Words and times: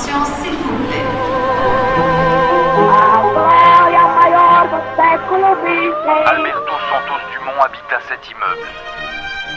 Attention, 0.00 0.24
s'il 0.42 0.52
vous 0.52 0.84
plaît. 0.86 1.04
Alberto 6.26 6.72
Santos 6.90 7.22
Dumont 7.32 7.60
habita 7.62 8.00
cet 8.08 8.30
immeuble. 8.30 8.68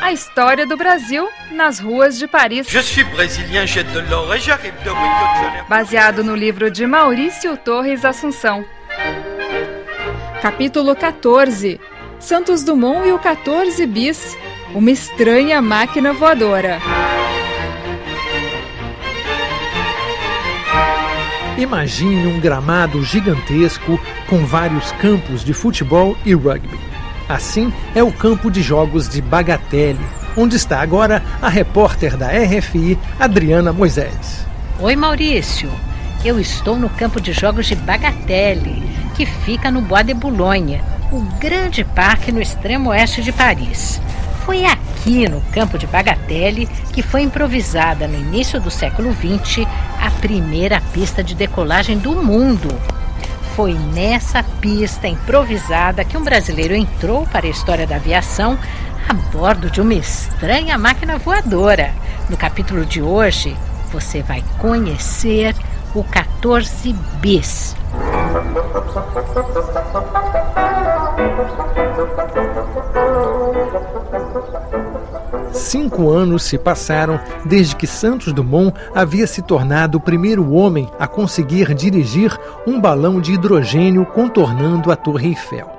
A 0.01 0.11
história 0.11 0.65
do 0.65 0.75
Brasil 0.75 1.23
nas 1.51 1.79
ruas 1.79 2.19
de 2.19 2.27
Paris. 2.27 2.63
Je 2.67 2.79
suis 2.79 3.03
brésilien, 3.05 3.65
j'ai 3.65 3.83
de 3.83 3.99
l'or 4.09 4.33
et 4.35 4.39
j'arrive 4.39 4.73
de 4.83 4.89
Rio 4.89 4.95
de 4.95 5.43
Janeiro. 5.43 5.65
Baseado 5.69 6.23
no 6.23 6.35
livro 6.35 6.69
de 6.69 6.85
Maurício 6.85 7.55
Torres 7.57 8.03
Assunção. 8.03 8.65
Capítulo 10.41 10.93
14. 10.95 11.79
Santos 12.19 12.63
Dumont 12.63 13.05
e 13.05 13.13
o 13.13 13.19
14 13.19 13.85
bis. 13.85 14.37
Uma 14.75 14.91
estranha 14.91 15.61
máquina 15.61 16.11
voadora. 16.11 16.79
Imagine 21.63 22.27
um 22.27 22.41
gramado 22.41 23.01
gigantesco 23.05 23.97
com 24.27 24.45
vários 24.45 24.91
campos 24.91 25.45
de 25.45 25.53
futebol 25.53 26.17
e 26.25 26.33
rugby. 26.33 26.77
Assim 27.29 27.71
é 27.95 28.03
o 28.03 28.11
campo 28.11 28.51
de 28.51 28.61
jogos 28.61 29.07
de 29.07 29.21
Bagatelle, 29.21 30.05
onde 30.35 30.57
está 30.57 30.81
agora 30.81 31.23
a 31.41 31.47
repórter 31.47 32.17
da 32.17 32.27
RFI, 32.27 32.99
Adriana 33.17 33.71
Moisés. 33.71 34.45
Oi, 34.77 34.93
Maurício. 34.97 35.71
Eu 36.25 36.37
estou 36.37 36.77
no 36.77 36.89
campo 36.89 37.21
de 37.21 37.31
jogos 37.31 37.65
de 37.67 37.75
Bagatelle, 37.75 38.83
que 39.15 39.25
fica 39.25 39.71
no 39.71 39.79
Bois 39.79 40.05
de 40.05 40.13
Boulogne, 40.13 40.81
o 41.13 41.21
grande 41.39 41.85
parque 41.85 42.29
no 42.29 42.41
extremo 42.41 42.89
oeste 42.89 43.21
de 43.21 43.31
Paris. 43.31 44.01
Foi 44.45 44.65
aqui 44.65 45.29
no 45.29 45.39
campo 45.53 45.77
de 45.77 45.87
Bagatelle 45.87 46.67
que 46.91 47.01
foi 47.01 47.21
improvisada 47.21 48.05
no 48.05 48.19
início 48.19 48.59
do 48.59 48.69
século 48.69 49.13
XX 49.13 49.65
a 50.03 50.11
primeira 50.11 50.81
pista 50.91 51.23
de 51.23 51.33
decolagem 51.33 51.97
do 51.97 52.11
mundo. 52.11 52.67
Foi 53.55 53.73
nessa 53.73 54.43
pista 54.43 55.07
improvisada 55.07 56.03
que 56.03 56.17
um 56.17 56.23
brasileiro 56.23 56.75
entrou 56.75 57.25
para 57.27 57.47
a 57.47 57.49
história 57.49 57.87
da 57.87 57.95
aviação 57.95 58.59
a 59.07 59.13
bordo 59.13 59.69
de 59.69 59.79
uma 59.79 59.93
estranha 59.93 60.77
máquina 60.77 61.17
voadora. 61.17 61.93
No 62.29 62.35
capítulo 62.35 62.85
de 62.85 63.01
hoje, 63.01 63.55
você 63.93 64.21
vai 64.21 64.43
conhecer 64.59 65.55
o 65.95 66.03
14 66.03 66.91
bis. 67.21 67.73
Cinco 75.53 76.09
anos 76.09 76.43
se 76.43 76.57
passaram 76.57 77.19
desde 77.45 77.75
que 77.75 77.85
Santos 77.85 78.33
Dumont 78.33 78.75
havia 78.93 79.27
se 79.27 79.41
tornado 79.43 79.99
o 79.99 80.01
primeiro 80.01 80.51
homem 80.51 80.89
a 80.99 81.05
conseguir 81.07 81.75
dirigir 81.75 82.35
um 82.65 82.81
balão 82.81 83.21
de 83.21 83.33
hidrogênio 83.33 84.03
contornando 84.03 84.91
a 84.91 84.95
Torre 84.95 85.29
Eiffel. 85.29 85.69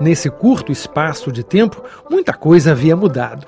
Nesse 0.00 0.28
curto 0.28 0.72
espaço 0.72 1.30
de 1.30 1.44
tempo, 1.44 1.84
muita 2.10 2.32
coisa 2.32 2.72
havia 2.72 2.96
mudado. 2.96 3.46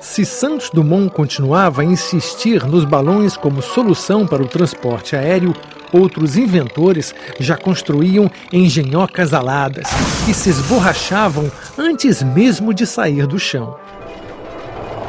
Se 0.00 0.24
Santos 0.24 0.70
Dumont 0.70 1.12
continuava 1.12 1.82
a 1.82 1.84
insistir 1.84 2.64
nos 2.66 2.84
balões 2.86 3.36
como 3.36 3.60
solução 3.60 4.26
para 4.26 4.42
o 4.42 4.48
transporte 4.48 5.14
aéreo, 5.14 5.54
outros 5.92 6.36
inventores 6.36 7.14
já 7.38 7.58
construíam 7.58 8.30
engenhocas 8.50 9.34
aladas 9.34 9.86
que 10.24 10.32
se 10.32 10.48
esborrachavam 10.48 11.52
antes 11.76 12.22
mesmo 12.22 12.72
de 12.72 12.86
sair 12.86 13.26
do 13.26 13.38
chão. 13.38 13.76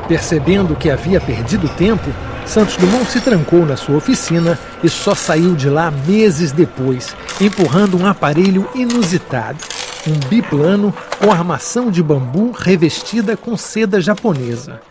Percebendo 0.07 0.75
que 0.75 0.89
havia 0.89 1.19
perdido 1.21 1.69
tempo, 1.69 2.13
Santos 2.45 2.75
Dumont 2.75 3.05
se 3.09 3.21
trancou 3.21 3.65
na 3.65 3.77
sua 3.77 3.95
oficina 3.95 4.59
e 4.83 4.89
só 4.89 5.15
saiu 5.15 5.55
de 5.55 5.69
lá 5.69 5.89
meses 5.89 6.51
depois, 6.51 7.15
empurrando 7.39 7.97
um 7.97 8.05
aparelho 8.05 8.69
inusitado, 8.75 9.59
um 10.05 10.27
biplano 10.27 10.93
com 11.19 11.31
armação 11.31 11.89
de 11.89 12.03
bambu 12.03 12.52
revestida 12.52 13.37
com 13.37 13.55
seda 13.55 14.02
japonesa. 14.02 14.81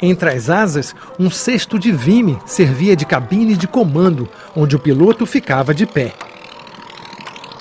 Entre 0.00 0.28
as 0.28 0.50
asas, 0.50 0.94
um 1.18 1.30
cesto 1.30 1.78
de 1.78 1.92
vime 1.92 2.38
servia 2.44 2.94
de 2.94 3.06
cabine 3.06 3.56
de 3.56 3.66
comando, 3.66 4.28
onde 4.54 4.76
o 4.76 4.78
piloto 4.78 5.24
ficava 5.24 5.72
de 5.72 5.86
pé. 5.86 6.12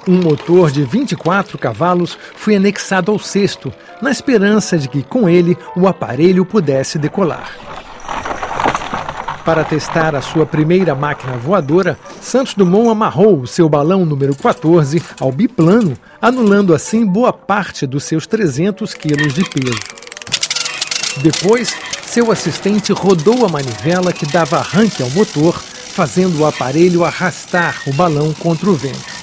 Um 0.07 0.19
motor 0.19 0.71
de 0.71 0.83
24 0.83 1.57
cavalos 1.59 2.17
foi 2.35 2.55
anexado 2.55 3.11
ao 3.11 3.19
cesto, 3.19 3.71
na 4.01 4.09
esperança 4.09 4.77
de 4.77 4.87
que 4.87 5.03
com 5.03 5.29
ele 5.29 5.55
o 5.75 5.87
aparelho 5.87 6.43
pudesse 6.43 6.97
decolar. 6.97 7.51
Para 9.45 9.63
testar 9.63 10.15
a 10.15 10.21
sua 10.21 10.45
primeira 10.45 10.95
máquina 10.95 11.37
voadora, 11.37 11.97
Santos 12.19 12.55
Dumont 12.55 12.89
amarrou 12.89 13.41
o 13.41 13.47
seu 13.47 13.69
balão 13.69 14.05
número 14.05 14.35
14 14.35 15.01
ao 15.19 15.31
biplano, 15.31 15.97
anulando 16.19 16.73
assim 16.73 17.05
boa 17.05 17.33
parte 17.33 17.85
dos 17.85 18.03
seus 18.03 18.25
300 18.25 18.93
quilos 18.93 19.33
de 19.33 19.43
peso. 19.43 19.79
Depois, 21.21 21.75
seu 22.05 22.31
assistente 22.31 22.91
rodou 22.91 23.45
a 23.45 23.49
manivela 23.49 24.11
que 24.11 24.25
dava 24.25 24.57
arranque 24.57 25.01
ao 25.03 25.09
motor, 25.11 25.59
fazendo 25.59 26.39
o 26.39 26.45
aparelho 26.45 27.03
arrastar 27.03 27.81
o 27.85 27.93
balão 27.93 28.33
contra 28.33 28.69
o 28.69 28.75
vento. 28.75 29.20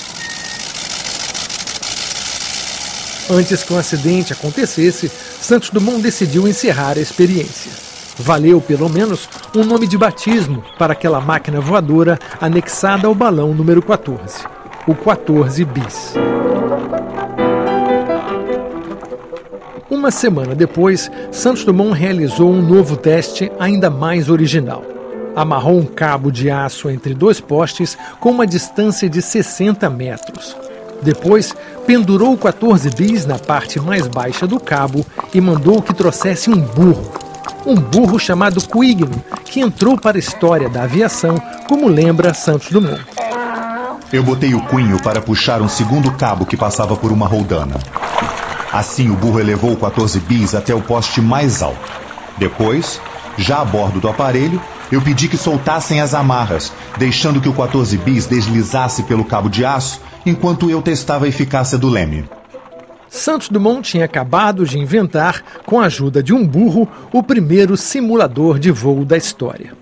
Antes 3.31 3.63
que 3.63 3.73
o 3.73 3.77
um 3.77 3.79
acidente 3.79 4.33
acontecesse, 4.33 5.09
Santos 5.09 5.69
Dumont 5.69 6.01
decidiu 6.01 6.49
encerrar 6.49 6.97
a 6.97 7.01
experiência. 7.01 7.71
Valeu, 8.17 8.59
pelo 8.61 8.89
menos, 8.89 9.29
um 9.55 9.65
nome 9.65 9.87
de 9.87 9.99
batismo 9.99 10.65
para 10.79 10.95
aquela 10.95 11.21
máquina 11.21 11.61
voadora 11.61 12.19
anexada 12.41 13.07
ao 13.07 13.15
balão 13.15 13.55
número 13.55 13.83
14, 13.83 14.45
o 14.87 14.95
14 14.95 15.65
bis. 15.67 16.15
Uma 19.91 20.11
semana 20.11 20.55
depois, 20.55 21.11
Santos 21.31 21.65
Dumont 21.65 21.93
realizou 21.93 22.51
um 22.51 22.63
novo 22.63 22.97
teste 22.97 23.53
ainda 23.59 23.91
mais 23.91 24.31
original. 24.31 24.83
Amarrou 25.37 25.79
um 25.79 25.87
cabo 25.87 26.33
de 26.33 26.51
aço 26.51 26.89
entre 26.89 27.15
dois 27.15 27.41
postes 27.41 27.97
com 28.19 28.31
uma 28.31 28.47
distância 28.47 29.09
de 29.09 29.21
60 29.21 29.89
metros. 29.91 30.57
Depois, 31.03 31.55
pendurou 31.87 32.37
14 32.37 32.91
bis 32.91 33.25
na 33.25 33.39
parte 33.39 33.81
mais 33.81 34.07
baixa 34.07 34.47
do 34.47 34.59
cabo 34.59 35.05
e 35.33 35.41
mandou 35.41 35.81
que 35.81 35.95
trouxesse 35.95 36.51
um 36.51 36.59
burro. 36.59 37.13
Um 37.65 37.75
burro 37.75 38.19
chamado 38.19 38.61
Quigno, 38.61 39.23
que 39.45 39.61
entrou 39.61 39.99
para 39.99 40.17
a 40.17 40.21
história 40.21 40.69
da 40.69 40.83
aviação, 40.83 41.37
como 41.69 41.89
lembra 41.89 42.35
Santos 42.35 42.71
Dumont. 42.71 43.05
Eu 44.13 44.23
botei 44.23 44.55
o 44.55 44.61
cunho 44.63 45.01
para 45.03 45.21
puxar 45.21 45.61
um 45.61 45.69
segundo 45.69 46.11
cabo 46.13 46.47
que 46.47 46.57
passava 46.57 46.97
por 46.97 47.13
uma 47.13 47.27
roldana. 47.27 47.77
Assim, 48.73 49.11
o 49.11 49.15
burro 49.15 49.41
elevou 49.41 49.77
14 49.77 50.19
bis 50.21 50.55
até 50.55 50.75
o 50.75 50.81
poste 50.81 51.21
mais 51.21 51.63
alto. 51.63 51.93
Depois, 52.39 53.01
já 53.37 53.61
a 53.61 53.65
bordo 53.65 54.01
do 54.01 54.09
aparelho, 54.09 54.61
eu 54.91 55.01
pedi 55.03 55.29
que 55.29 55.37
soltassem 55.37 56.01
as 56.01 56.15
amarras, 56.15 56.73
deixando 56.99 57.41
que 57.41 57.49
o 57.49 57.53
14 57.53 57.97
bis 57.99 58.27
deslizasse 58.27 59.03
pelo 59.03 59.25
cabo 59.25 59.49
de 59.49 59.65
aço 59.65 60.01
enquanto 60.25 60.71
eu 60.71 60.83
testava 60.83 61.25
a 61.25 61.29
eficácia 61.29 61.79
do 61.79 61.89
leme. 61.89 62.25
Santos 63.09 63.49
Dumont 63.49 63.83
tinha 63.83 64.05
acabado 64.05 64.67
de 64.67 64.79
inventar, 64.79 65.43
com 65.65 65.81
a 65.81 65.87
ajuda 65.87 66.23
de 66.23 66.35
um 66.35 66.47
burro, 66.47 66.87
o 67.13 67.23
primeiro 67.23 67.77
simulador 67.77 68.59
de 68.59 68.71
voo 68.71 69.05
da 69.05 69.17
história. 69.17 69.73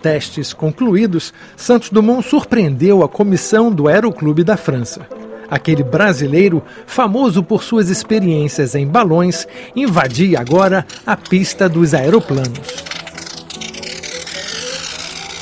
Testes 0.00 0.52
concluídos, 0.52 1.32
Santos 1.56 1.90
Dumont 1.90 2.22
surpreendeu 2.22 3.02
a 3.02 3.08
comissão 3.08 3.70
do 3.70 3.88
Aeroclube 3.88 4.44
da 4.44 4.56
França. 4.56 5.06
Aquele 5.50 5.82
brasileiro, 5.82 6.62
famoso 6.86 7.42
por 7.42 7.62
suas 7.62 7.88
experiências 7.88 8.74
em 8.74 8.86
balões, 8.86 9.46
invadia 9.76 10.40
agora 10.40 10.86
a 11.06 11.16
pista 11.16 11.68
dos 11.68 11.94
aeroplanos. 11.94 13.01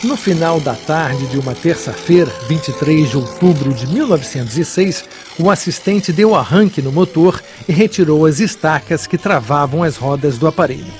No 0.03 0.17
final 0.17 0.59
da 0.59 0.75
tarde 0.75 1.27
de 1.27 1.39
uma 1.39 1.55
terça-feira, 1.55 2.33
23 2.49 3.11
de 3.11 3.19
outubro 3.19 3.75
de 3.75 3.87
1906, 3.87 5.05
o 5.39 5.51
assistente 5.51 6.11
deu 6.11 6.35
arranque 6.35 6.81
no 6.81 6.91
motor 6.91 7.43
e 7.69 7.73
retirou 7.73 8.25
as 8.25 8.41
estacas 8.41 9.07
que 9.07 9.19
travavam 9.19 9.83
as 9.83 9.99
rodas 9.99 10.39
do 10.39 10.47
aparelho. 10.47 10.91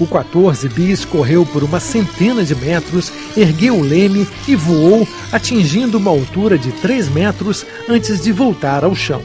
O 0.00 0.06
14 0.06 0.68
bis 0.68 1.04
correu 1.04 1.46
por 1.46 1.62
uma 1.62 1.78
centena 1.78 2.42
de 2.42 2.56
metros, 2.56 3.12
ergueu 3.36 3.76
o 3.76 3.82
leme 3.84 4.26
e 4.48 4.56
voou, 4.56 5.06
atingindo 5.30 5.98
uma 5.98 6.10
altura 6.10 6.58
de 6.58 6.72
3 6.72 7.10
metros 7.10 7.64
antes 7.88 8.20
de 8.20 8.32
voltar 8.32 8.82
ao 8.82 8.96
chão. 8.96 9.22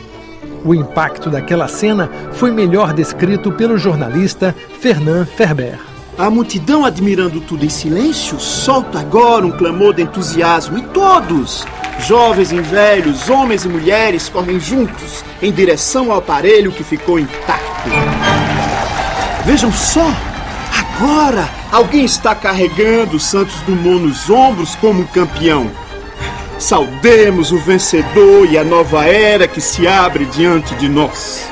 O 0.64 0.76
impacto 0.76 1.32
daquela 1.32 1.68
cena 1.68 2.12
foi 2.34 2.52
melhor 2.52 2.94
descrito 2.94 3.52
pelo 3.54 3.76
jornalista 3.76 4.56
Fernand 4.80 5.26
Ferber. 5.26 5.89
A 6.20 6.30
multidão 6.30 6.84
admirando 6.84 7.40
tudo 7.40 7.66
em 7.66 7.70
silêncio 7.70 8.38
solta 8.42 9.00
agora 9.00 9.46
um 9.46 9.52
clamor 9.52 9.94
de 9.94 10.02
entusiasmo 10.02 10.78
e 10.78 10.82
todos, 10.82 11.66
jovens 12.00 12.52
e 12.52 12.60
velhos, 12.60 13.30
homens 13.30 13.64
e 13.64 13.70
mulheres, 13.70 14.28
correm 14.28 14.60
juntos 14.60 15.24
em 15.42 15.50
direção 15.50 16.12
ao 16.12 16.18
aparelho 16.18 16.74
que 16.74 16.84
ficou 16.84 17.18
intacto. 17.18 17.90
Vejam 19.46 19.72
só! 19.72 20.14
agora 21.00 21.50
alguém 21.72 22.04
está 22.04 22.36
carregando 22.36 23.18
Santos 23.18 23.56
Dumont 23.62 24.06
nos 24.06 24.30
ombros 24.30 24.76
como 24.76 25.04
um 25.04 25.08
campeão. 25.08 25.72
Saudemos 26.58 27.54
o 27.54 27.58
vencedor 27.60 28.46
e 28.46 28.58
a 28.58 28.66
nova 28.66 29.06
era 29.06 29.48
que 29.48 29.62
se 29.62 29.88
abre 29.88 30.26
diante 30.26 30.76
de 30.76 30.90
nós. 30.90 31.48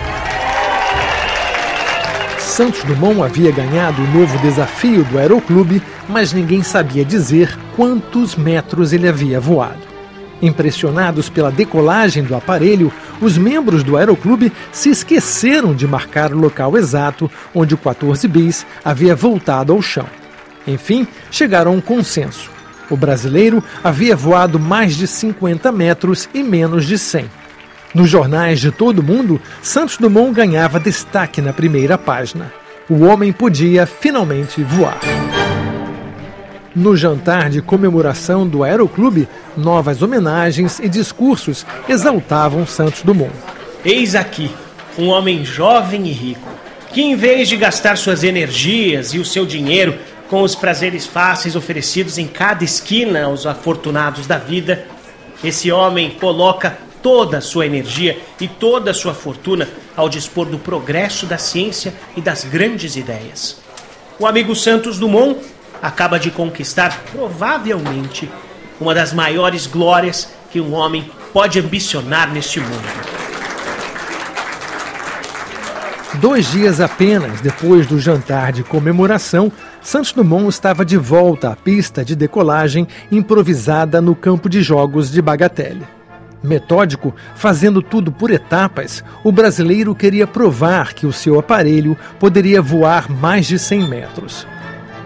Santos 2.58 2.84
Dumont 2.86 3.22
havia 3.22 3.52
ganhado 3.52 4.02
o 4.02 4.08
novo 4.08 4.36
desafio 4.40 5.04
do 5.04 5.20
Aeroclube, 5.20 5.80
mas 6.10 6.34
ninguém 6.34 6.64
sabia 6.64 7.06
dizer 7.06 7.56
quantos 7.76 8.36
metros 8.36 8.92
ele 8.92 9.08
havia 9.08 9.40
voado. 9.40 9.84
Impressionados 10.42 11.30
pela 11.30 11.52
decolagem 11.52 12.24
do 12.24 12.36
aparelho, 12.36 12.92
os 13.22 13.38
membros 13.38 13.84
do 13.84 13.96
Aeroclube 13.96 14.52
se 14.72 14.90
esqueceram 14.90 15.76
de 15.76 15.86
marcar 15.86 16.34
o 16.34 16.40
local 16.40 16.76
exato 16.76 17.30
onde 17.54 17.76
o 17.76 17.78
14 17.78 18.28
bis 18.28 18.66
havia 18.84 19.16
voltado 19.16 19.72
ao 19.72 19.80
chão. 19.80 20.08
Enfim, 20.66 21.08
chegaram 21.30 21.70
a 21.70 21.76
um 21.76 21.80
consenso. 21.80 22.50
O 22.90 22.98
brasileiro 22.98 23.64
havia 23.84 24.16
voado 24.16 24.60
mais 24.60 24.96
de 24.96 25.06
50 25.06 25.72
metros 25.72 26.28
e 26.34 26.42
menos 26.42 26.88
de 26.88 26.98
100. 26.98 27.30
Nos 27.94 28.10
jornais 28.10 28.60
de 28.60 28.72
todo 28.72 29.00
o 29.00 29.04
mundo, 29.04 29.42
Santos 29.62 29.98
Dumont 29.98 30.34
ganhava 30.34 30.80
destaque 30.80 31.42
na 31.42 31.54
primeira 31.54 31.98
página. 31.98 32.52
O 32.90 33.06
homem 33.06 33.32
podia 33.32 33.86
finalmente 33.86 34.62
voar. 34.62 35.00
No 36.76 36.96
jantar 36.96 37.50
de 37.50 37.62
comemoração 37.62 38.48
do 38.48 38.64
Aeroclube, 38.64 39.28
novas 39.56 40.02
homenagens 40.02 40.80
e 40.80 40.88
discursos 40.88 41.66
exaltavam 41.90 42.68
Santos 42.68 43.02
Dumont. 43.02 43.34
Eis 43.84 44.16
aqui 44.16 44.52
um 44.98 45.08
homem 45.08 45.46
jovem 45.46 46.08
e 46.08 46.12
rico, 46.12 46.48
que 46.92 47.02
em 47.02 47.16
vez 47.16 47.48
de 47.48 47.58
gastar 47.58 47.98
suas 47.98 48.24
energias 48.24 49.14
e 49.14 49.20
o 49.20 49.26
seu 49.26 49.46
dinheiro 49.46 49.98
com 50.30 50.42
os 50.42 50.56
prazeres 50.56 51.06
fáceis 51.06 51.56
oferecidos 51.56 52.18
em 52.18 52.28
cada 52.28 52.64
esquina 52.64 53.24
aos 53.24 53.46
afortunados 53.46 54.28
da 54.28 54.38
vida, 54.38 54.86
esse 55.44 55.72
homem 55.72 56.12
coloca 56.12 56.78
toda 57.08 57.38
a 57.38 57.42
sua 57.42 57.66
energia 57.66 58.20
e 58.38 58.50
toda 58.50 58.92
a 58.92 58.94
sua 58.94 59.14
fortuna 59.14 59.70
ao 59.96 60.10
dispor 60.10 60.46
do 60.46 60.60
progresso 60.60 61.26
da 61.26 61.38
ciência 61.38 61.94
e 62.18 62.22
das 62.22 62.44
grandes 62.44 62.98
ideias. 62.98 63.62
O 64.20 64.28
amigo 64.28 64.54
Santos 64.54 65.00
Dumont 65.00 65.40
acaba 65.82 66.20
de 66.20 66.32
conquistar, 66.32 67.02
provavelmente, 67.14 68.30
uma 68.78 68.94
das 68.94 69.14
maiores 69.14 69.68
glórias 69.68 70.28
que 70.52 70.60
um 70.60 70.74
homem 70.74 71.10
pode 71.32 71.58
ambicionar 71.58 72.30
neste 72.30 72.60
mundo. 72.60 73.08
Dois 76.16 76.52
dias 76.52 76.82
apenas 76.82 77.40
depois 77.40 77.88
do 77.88 78.02
jantar 78.02 78.52
de 78.52 78.66
comemoração, 78.66 79.50
Santos 79.82 80.12
Dumont 80.12 80.50
estava 80.50 80.84
de 80.84 80.98
volta 80.98 81.52
à 81.52 81.56
pista 81.56 82.04
de 82.04 82.18
decolagem 82.18 82.86
improvisada 83.10 84.02
no 84.02 84.14
campo 84.14 84.50
de 84.50 84.62
jogos 84.62 85.10
de 85.10 85.22
Bagatelle. 85.22 85.97
Metódico, 86.44 87.14
fazendo 87.36 87.82
tudo 87.82 88.12
por 88.12 88.32
etapas, 88.32 89.04
o 89.24 89.32
brasileiro 89.32 89.96
queria 89.96 90.28
provar 90.28 90.94
que 90.94 91.06
o 91.06 91.14
seu 91.14 91.40
aparelho 91.40 91.98
poderia 92.20 92.62
voar 92.62 93.10
mais 93.10 93.46
de 93.46 93.58
100 93.58 93.88
metros 93.88 94.48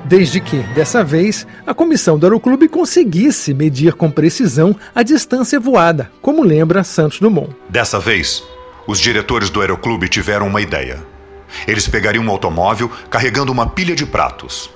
desde 0.05 0.39
que, 0.39 0.57
dessa 0.73 1.03
vez, 1.03 1.47
a 1.65 1.73
comissão 1.73 2.17
do 2.17 2.25
Aeroclube 2.25 2.67
conseguisse 2.67 3.53
medir 3.53 3.93
com 3.93 4.09
precisão 4.09 4.75
a 4.93 5.03
distância 5.03 5.59
voada, 5.59 6.11
como 6.21 6.43
lembra 6.43 6.83
Santos 6.83 7.19
Dumont. 7.19 7.55
Dessa 7.69 7.99
vez, 7.99 8.43
os 8.87 8.99
diretores 8.99 9.49
do 9.49 9.61
Aeroclube 9.61 10.09
tiveram 10.09 10.47
uma 10.47 10.61
ideia. 10.61 10.99
Eles 11.67 11.87
pegariam 11.87 12.23
um 12.23 12.29
automóvel 12.29 12.89
carregando 13.09 13.51
uma 13.51 13.67
pilha 13.67 13.95
de 13.95 14.05
pratos. 14.05 14.69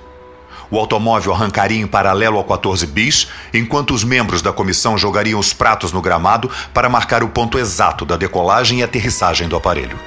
O 0.70 0.78
automóvel 0.78 1.32
arrancaria 1.32 1.80
em 1.80 1.86
paralelo 1.86 2.38
ao 2.38 2.44
14 2.44 2.86
bis, 2.86 3.28
enquanto 3.52 3.94
os 3.94 4.04
membros 4.04 4.42
da 4.42 4.52
comissão 4.52 4.98
jogariam 4.98 5.38
os 5.38 5.52
pratos 5.52 5.92
no 5.92 6.02
gramado 6.02 6.50
para 6.74 6.88
marcar 6.88 7.22
o 7.22 7.28
ponto 7.28 7.58
exato 7.58 8.04
da 8.04 8.16
decolagem 8.16 8.80
e 8.80 8.82
aterrissagem 8.82 9.48
do 9.48 9.56
aparelho. 9.56 9.98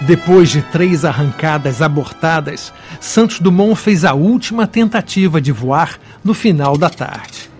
Depois 0.00 0.50
de 0.50 0.60
três 0.60 1.04
arrancadas 1.04 1.80
abortadas, 1.80 2.72
Santos 3.00 3.40
Dumont 3.40 3.74
fez 3.74 4.04
a 4.04 4.12
última 4.12 4.66
tentativa 4.66 5.40
de 5.40 5.50
voar 5.50 5.98
no 6.22 6.34
final 6.34 6.76
da 6.76 6.90
tarde. 6.90 7.50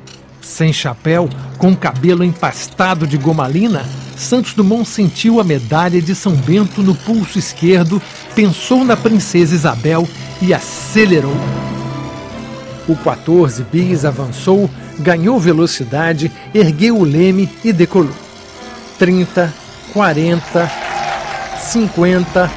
Sem 0.41 0.73
chapéu, 0.73 1.29
com 1.59 1.75
cabelo 1.75 2.23
empastado 2.23 3.07
de 3.07 3.17
gomalina, 3.17 3.85
Santos 4.17 4.55
Dumont 4.55 4.89
sentiu 4.89 5.41
a 5.41 5.45
medalha 5.45 6.01
de 6.01 6.15
São 6.15 6.33
Bento 6.33 6.83
no 6.83 6.95
pulso 6.95 7.39
esquerdo, 7.39 8.01
pensou 8.35 8.83
na 8.83 8.97
princesa 8.97 9.55
Isabel 9.55 10.09
e 10.41 10.55
acelerou. 10.55 11.37
O 12.89 12.97
14 12.97 13.65
bis 13.71 14.05
avançou, 14.05 14.71
ganhou 14.99 15.39
velocidade, 15.39 16.33
ergueu 16.55 16.99
o 16.99 17.05
leme 17.05 17.49
e 17.63 17.73
decolou. 17.73 18.15
30, 18.99 19.53
40, 19.93 20.71
50, 21.61 22.51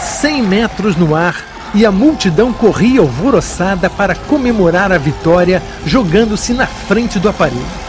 100 0.00 0.42
metros 0.42 0.96
no 0.96 1.14
ar 1.14 1.70
e 1.74 1.86
a 1.86 1.92
multidão 1.92 2.52
corria 2.52 3.00
alvoroçada 3.00 3.88
para 3.88 4.14
comemorar 4.14 4.90
a 4.90 4.98
vitória, 4.98 5.62
jogando-se 5.86 6.52
na 6.54 6.66
frente 6.66 7.20
do 7.20 7.28
aparelho. 7.28 7.87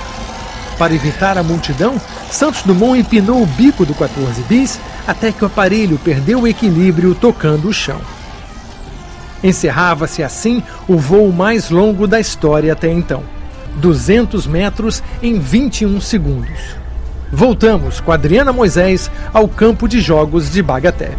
Para 0.80 0.96
evitar 0.96 1.38
a 1.38 1.44
multidão, 1.44 2.00
Santos 2.32 2.64
Dumont 2.64 2.98
empinou 2.98 3.44
o 3.44 3.46
bico 3.46 3.86
do 3.86 3.94
14 3.94 4.42
bis 4.44 4.80
até 5.06 5.30
que 5.30 5.44
o 5.44 5.48
aparelho 5.48 6.00
perdeu 6.00 6.40
o 6.40 6.48
equilíbrio 6.48 7.14
tocando 7.14 7.68
o 7.68 7.74
chão. 7.74 8.00
Encerrava-se 9.44 10.24
assim 10.24 10.64
o 10.88 10.98
voo 10.98 11.34
mais 11.34 11.70
longo 11.70 12.08
da 12.08 12.18
história 12.18 12.72
até 12.72 12.90
então. 12.90 13.24
200 13.76 14.48
metros 14.48 15.04
em 15.22 15.38
21 15.38 16.00
segundos. 16.00 16.78
Voltamos 17.30 18.00
com 18.00 18.14
Adriana 18.14 18.54
Moisés 18.54 19.12
ao 19.34 19.50
campo 19.50 19.86
de 19.86 20.00
jogos 20.00 20.50
de 20.50 20.64
Bagatelle. 20.64 21.18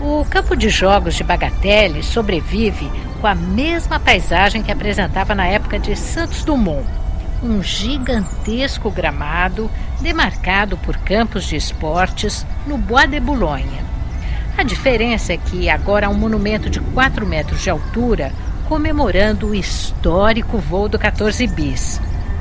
O 0.00 0.24
campo 0.30 0.56
de 0.56 0.68
jogos 0.68 1.16
de 1.16 1.24
Bagatelle 1.24 2.04
sobrevive 2.04 2.88
com 3.20 3.26
a 3.26 3.34
mesma 3.34 3.98
paisagem 3.98 4.62
que 4.62 4.70
apresentava 4.70 5.34
na 5.34 5.46
época 5.46 5.78
de 5.78 5.96
Santos 5.96 6.44
Dumont. 6.44 7.01
Um 7.42 7.62
gigantesco 7.62 8.90
gramado 8.90 9.70
demarcado 10.00 10.76
por 10.78 10.96
campos 10.98 11.44
de 11.44 11.56
esportes 11.56 12.46
no 12.66 12.78
Bois 12.78 13.10
de 13.10 13.18
Boulogne. 13.18 13.80
A 14.56 14.62
diferença 14.62 15.32
é 15.32 15.36
que 15.36 15.68
agora 15.68 16.06
há 16.06 16.10
um 16.10 16.14
monumento 16.14 16.68
de 16.68 16.78
4 16.78 17.26
metros 17.26 17.62
de 17.62 17.70
altura 17.70 18.32
comemorando 18.68 19.48
o 19.48 19.54
histórico 19.54 20.58
voo 20.58 20.88
do 20.88 20.98
14 20.98 21.46
bis, 21.48 22.00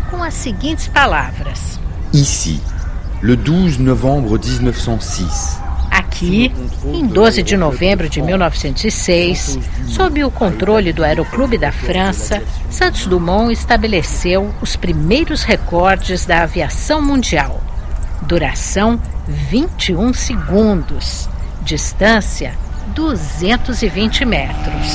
com 0.10 0.24
as 0.24 0.34
seguintes 0.34 0.88
palavras: 0.88 1.80
Ici, 2.14 2.62
le 3.22 3.36
12 3.36 3.82
novembre 3.82 4.40
1906. 4.48 5.71
Aqui, 6.02 6.52
em 6.84 7.06
12 7.06 7.44
de 7.44 7.56
novembro 7.56 8.10
de 8.10 8.24
1906, 8.24 9.60
sob 9.88 10.24
o 10.24 10.32
controle 10.32 10.92
do 10.92 11.04
Aeroclube 11.04 11.60
da 11.60 11.72
França, 11.72 12.42
Santos 12.72 13.06
Dumont 13.06 13.54
estabeleceu 13.54 14.52
os 14.62 14.76
primeiros 14.76 15.44
recordes 15.44 16.26
da 16.26 16.42
aviação 16.42 17.04
mundial. 17.04 17.62
Duração 18.24 19.00
21 19.28 20.12
segundos. 20.14 21.30
Distância 21.62 22.56
220 22.96 24.26
metros. 24.26 24.88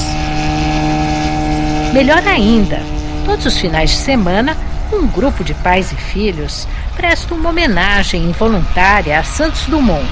Melhor 1.93 2.27
ainda, 2.27 2.81
todos 3.25 3.47
os 3.47 3.57
finais 3.57 3.91
de 3.91 3.97
semana 3.97 4.57
um 4.93 5.07
grupo 5.07 5.45
de 5.45 5.55
pais 5.55 5.93
e 5.93 5.97
filhos 5.97 6.67
presta 6.97 7.33
uma 7.33 7.51
homenagem 7.51 8.25
involuntária 8.25 9.19
a 9.19 9.23
Santos 9.23 9.67
Dumont. 9.67 10.07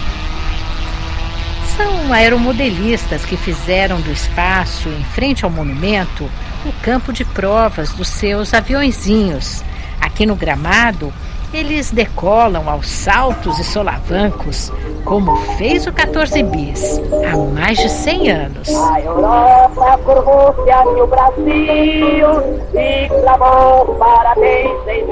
São 1.76 2.12
aeromodelistas 2.12 3.24
que 3.24 3.36
fizeram 3.36 4.00
do 4.00 4.12
espaço, 4.12 4.88
em 4.88 5.04
frente 5.04 5.44
ao 5.44 5.50
monumento, 5.50 6.30
o 6.64 6.72
campo 6.82 7.12
de 7.12 7.24
provas 7.24 7.92
dos 7.92 8.08
seus 8.08 8.54
aviõezinhos. 8.54 9.64
Aqui 10.00 10.24
no 10.24 10.36
gramado, 10.36 11.12
eles 11.52 11.90
decolam 11.90 12.68
aos 12.68 12.88
saltos 12.88 13.58
e 13.58 13.64
solavancos, 13.64 14.72
como 15.04 15.36
fez 15.56 15.86
o 15.86 15.92
14 15.92 16.42
bis 16.44 17.00
há 17.30 17.36
mais 17.36 17.78
de 17.78 17.88
100 17.88 18.30
anos. 18.30 18.68
A 18.68 19.00
Europa 19.00 19.98
curvou-se 20.04 20.70
Brasil 21.06 22.58
e 22.74 23.08
clamou 23.08 23.96
parabéns 23.98 24.88
em. 24.88 25.04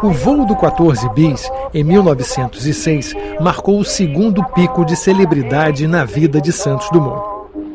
O 0.00 0.10
voo 0.10 0.46
do 0.46 0.54
14 0.54 1.08
bis, 1.08 1.50
em 1.74 1.82
1906, 1.82 3.16
marcou 3.40 3.80
o 3.80 3.84
segundo 3.84 4.44
pico 4.44 4.84
de 4.84 4.94
celebridade 4.94 5.88
na 5.88 6.04
vida 6.04 6.40
de 6.40 6.52
Santos 6.52 6.88
Dumont. 6.90 7.20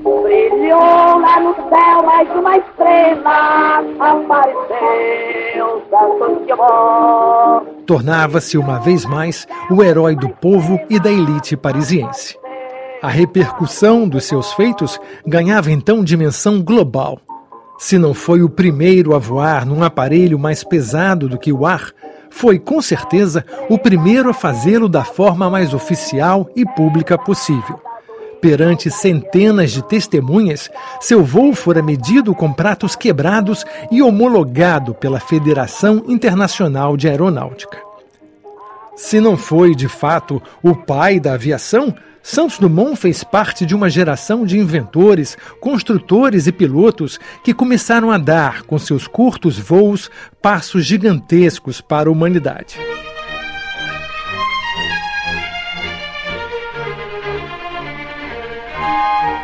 Brilhou 0.01 1.19
lá 1.19 1.41
no 1.41 1.53
céu 1.53 2.03
mais 2.05 2.29
uma 2.29 2.57
estrela, 2.57 3.83
apareceu 3.99 5.83
Santos 5.89 6.47
Dumont. 6.47 7.65
Tornava-se 7.85 8.57
uma 8.57 8.79
vez 8.79 9.05
mais 9.05 9.45
o 9.69 9.83
herói 9.83 10.15
do 10.15 10.29
povo 10.29 10.79
e 10.89 10.97
da 11.01 11.11
elite 11.11 11.57
parisiense. 11.57 12.39
A 13.01 13.09
repercussão 13.09 14.07
dos 14.07 14.23
seus 14.23 14.53
feitos 14.53 14.97
ganhava 15.27 15.69
então 15.69 16.01
dimensão 16.01 16.61
global. 16.61 17.19
Se 17.77 17.97
não 17.97 18.13
foi 18.13 18.41
o 18.41 18.49
primeiro 18.49 19.13
a 19.13 19.19
voar 19.19 19.65
num 19.65 19.83
aparelho 19.83 20.39
mais 20.39 20.63
pesado 20.63 21.27
do 21.27 21.37
que 21.37 21.51
o 21.51 21.65
ar, 21.65 21.91
foi 22.33 22.57
com 22.57 22.81
certeza 22.81 23.45
o 23.69 23.77
primeiro 23.77 24.27
a 24.27 24.33
fazê-lo 24.33 24.89
da 24.89 25.05
forma 25.05 25.49
mais 25.49 25.73
oficial 25.73 26.49
e 26.55 26.65
pública 26.65 27.15
possível. 27.15 27.79
Perante 28.41 28.89
centenas 28.89 29.71
de 29.71 29.83
testemunhas, 29.83 30.69
seu 30.99 31.23
voo 31.23 31.53
fora 31.53 31.81
medido 31.81 32.33
com 32.33 32.51
pratos 32.51 32.95
quebrados 32.95 33.63
e 33.91 34.01
homologado 34.01 34.95
pela 34.95 35.19
Federação 35.19 36.03
Internacional 36.07 36.97
de 36.97 37.07
Aeronáutica. 37.07 37.77
Se 38.95 39.21
não 39.21 39.37
foi, 39.37 39.75
de 39.75 39.87
fato, 39.87 40.41
o 40.61 40.75
pai 40.75 41.19
da 41.19 41.33
aviação, 41.33 41.95
Santos 42.25 42.57
Dumont 42.57 42.95
fez 42.95 43.21
parte 43.21 43.65
de 43.65 43.75
uma 43.75 43.89
geração 43.89 44.45
de 44.45 44.57
inventores, 44.57 45.37
construtores 45.59 46.47
e 46.47 46.53
pilotos 46.53 47.19
que 47.43 47.53
começaram 47.53 48.09
a 48.09 48.17
dar, 48.17 48.63
com 48.63 48.79
seus 48.79 49.07
curtos 49.07 49.59
voos, 49.59 50.09
passos 50.41 50.85
gigantescos 50.85 51.81
para 51.81 52.07
a 52.07 52.11
humanidade. 52.11 52.77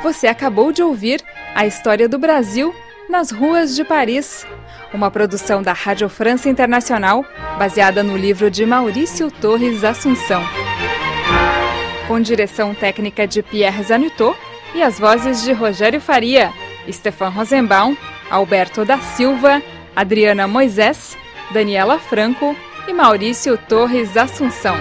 Você 0.01 0.27
acabou 0.27 0.71
de 0.71 0.81
ouvir 0.81 1.21
a 1.53 1.67
história 1.67 2.07
do 2.07 2.17
Brasil 2.17 2.73
nas 3.09 3.29
ruas 3.29 3.75
de 3.75 3.83
Paris, 3.83 4.47
uma 4.93 5.11
produção 5.11 5.61
da 5.61 5.73
Rádio 5.73 6.07
França 6.07 6.47
Internacional, 6.47 7.25
baseada 7.57 8.01
no 8.03 8.15
livro 8.15 8.49
de 8.49 8.65
Maurício 8.65 9.29
Torres 9.29 9.83
Assunção. 9.83 10.41
Com 12.09 12.19
direção 12.19 12.73
técnica 12.73 13.27
de 13.27 13.43
Pierre 13.43 13.83
Zanutot 13.83 14.35
e 14.73 14.81
as 14.81 14.97
vozes 14.97 15.43
de 15.43 15.53
Rogério 15.53 16.01
Faria, 16.01 16.51
Stefan 16.91 17.29
Rosenbaum, 17.29 17.95
Alberto 18.31 18.83
da 18.83 18.97
Silva, 18.97 19.61
Adriana 19.95 20.47
Moisés, 20.47 21.15
Daniela 21.51 21.99
Franco 21.99 22.55
e 22.87 22.93
Maurício 22.93 23.55
Torres 23.59 24.17
Assunção. 24.17 24.75